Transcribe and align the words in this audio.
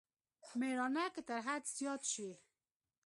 مېړانه 0.59 1.05
که 1.13 1.21
تر 1.27 1.39
حد 1.47 1.63
زيات 1.77 2.01
شي. 2.11 2.29